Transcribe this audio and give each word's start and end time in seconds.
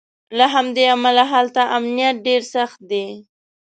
له 0.37 0.45
همدې 0.53 0.83
امله 0.95 1.23
هلته 1.33 1.61
امنیت 1.77 2.15
ډېر 2.27 2.41
سخت 2.55 2.79
دی. 2.91 3.07